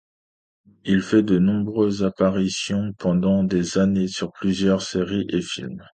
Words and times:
Il 0.83 1.03
fait 1.03 1.21
de 1.21 1.37
nombreuses 1.37 2.03
apparitions 2.03 2.91
pendant 2.97 3.43
des 3.43 3.77
années 3.77 4.07
sur 4.07 4.31
plusieurs 4.33 4.81
séries 4.81 5.27
et 5.29 5.43
films. 5.43 5.83